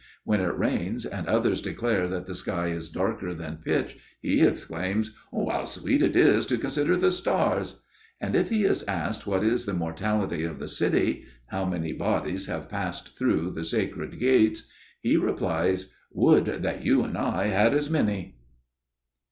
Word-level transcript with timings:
When 0.23 0.41
it 0.41 0.57
rains 0.57 1.05
and 1.05 1.27
others 1.27 1.61
declare 1.61 2.07
that 2.07 2.25
the 2.25 2.33
sky 2.33 2.69
is 2.69 2.89
darker 2.89 3.35
than 3.35 3.57
pitch, 3.63 3.99
he 4.19 4.41
exclaims: 4.41 5.15
"How 5.31 5.63
sweet 5.65 6.01
it 6.01 6.15
is 6.15 6.47
to 6.47 6.57
consider 6.57 6.97
the 6.97 7.11
stars!" 7.11 7.83
And 8.19 8.35
if 8.35 8.49
he 8.49 8.63
is 8.63 8.81
asked, 8.87 9.27
what 9.27 9.43
is 9.43 9.67
the 9.67 9.75
mortality 9.75 10.43
of 10.43 10.57
the 10.57 10.67
city,—how 10.67 11.65
many 11.65 11.93
bodies 11.93 12.47
have 12.47 12.67
passed 12.67 13.15
through 13.15 13.51
the 13.51 13.63
Sacred 13.63 14.19
Gates,—he 14.19 15.17
replies: 15.17 15.91
"Would 16.11 16.45
that 16.45 16.83
you 16.83 17.03
and 17.03 17.15
I 17.15 17.49
had 17.49 17.75
as 17.75 17.91
many." 17.91 18.39